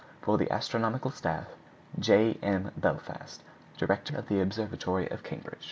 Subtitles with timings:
[0.23, 1.45] For the Astronomical Staff,
[1.99, 2.39] J.
[2.41, 2.71] M.
[2.75, 3.41] BELFAST,
[3.77, 5.59] _Director of the Observatory of Cambridge.